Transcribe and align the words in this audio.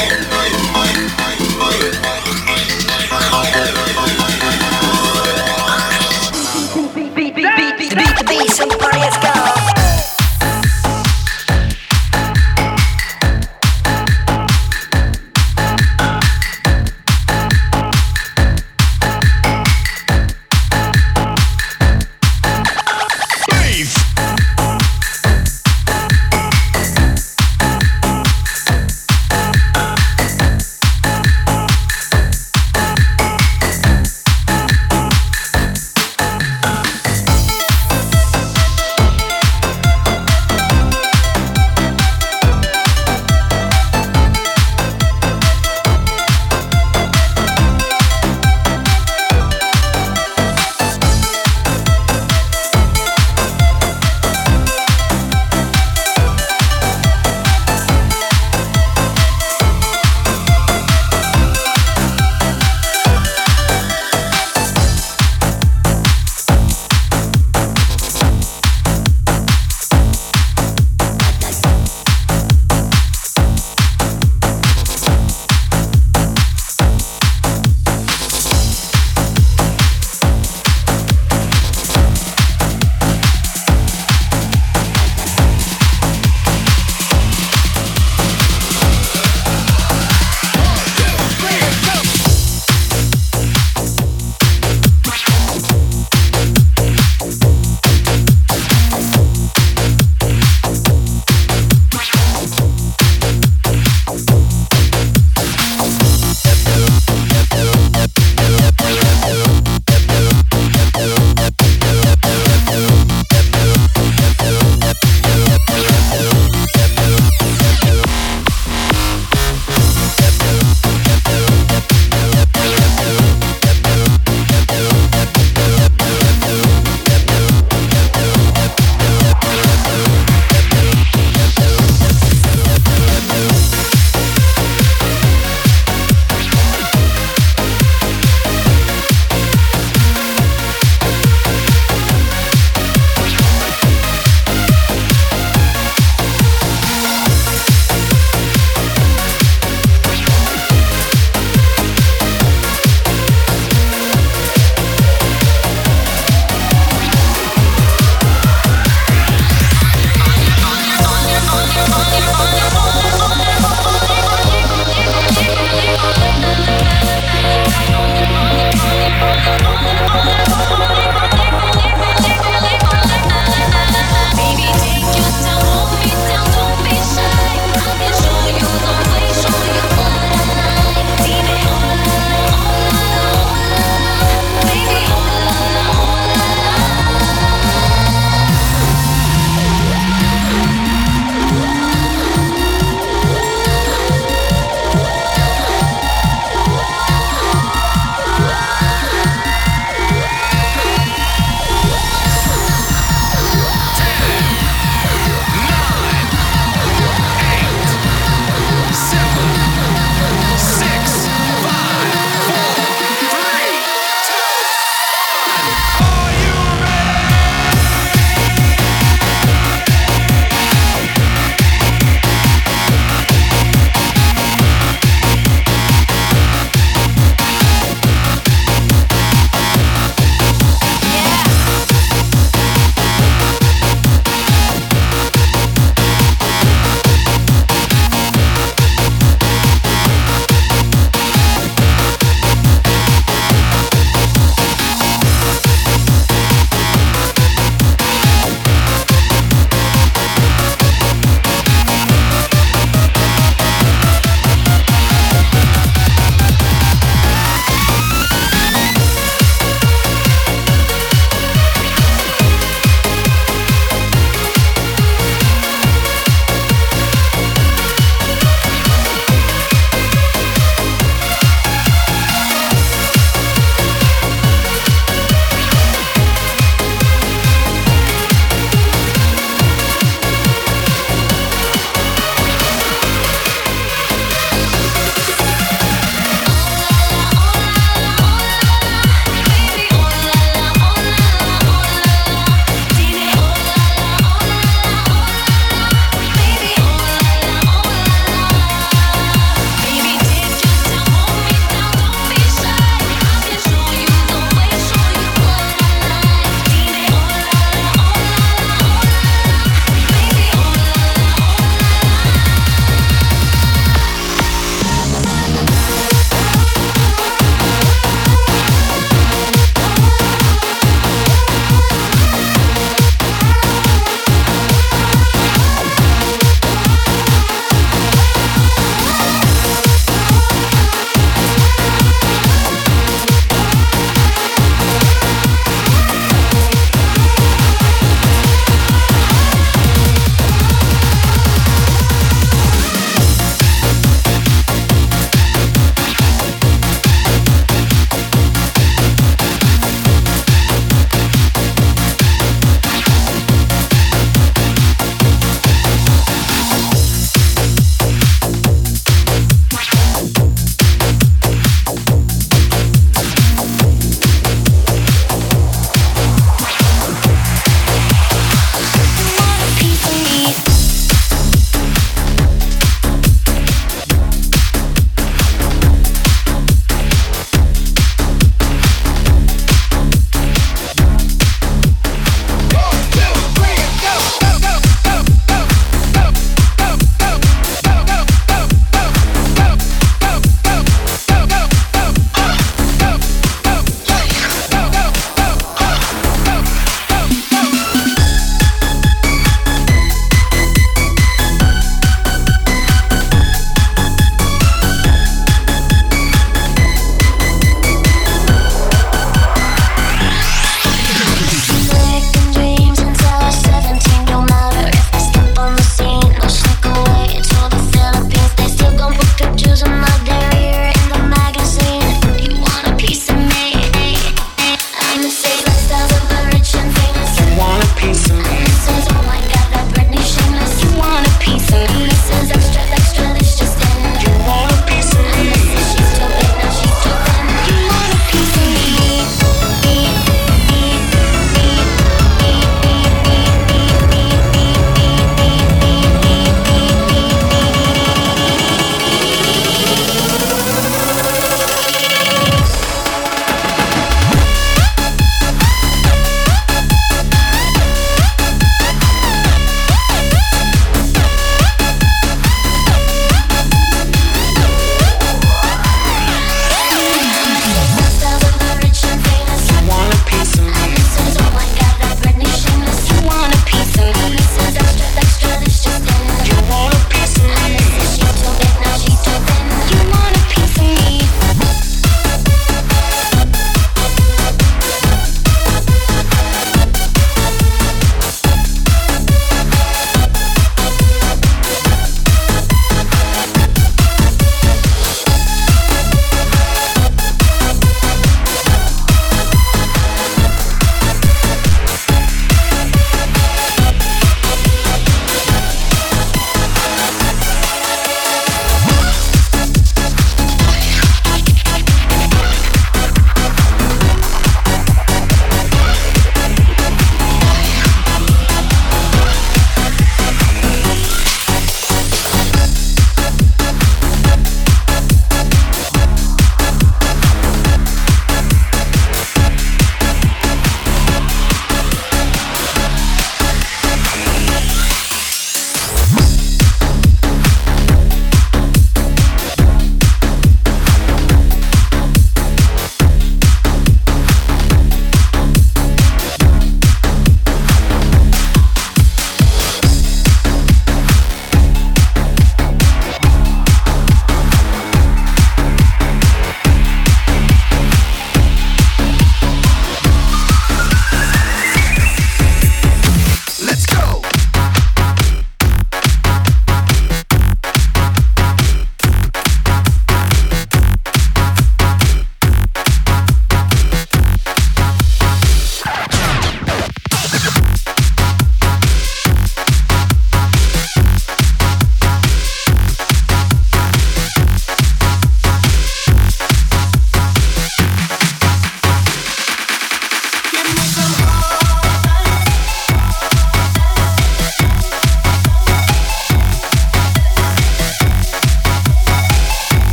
Fire. 0.00 0.59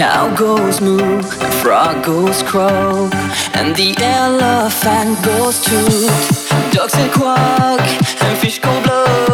Cow 0.00 0.34
goes 0.34 0.80
moo, 0.80 1.20
frog 1.60 2.02
goes 2.02 2.42
croak, 2.42 3.12
and 3.52 3.76
the 3.76 3.94
elephant 4.00 5.22
goes 5.22 5.60
toot. 5.60 6.08
Ducks 6.72 6.94
and 6.94 7.12
quack, 7.12 7.80
and 8.22 8.38
fish 8.38 8.58
go 8.60 8.72
blub, 8.82 9.29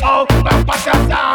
Oh, 0.00 0.24
papa, 0.44 0.78
ça, 0.78 0.92
ça, 1.08 1.34